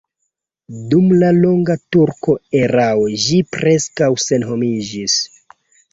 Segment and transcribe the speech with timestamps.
[0.93, 5.19] Dum la longa turka erao ĝi preskaŭ senhomiĝis.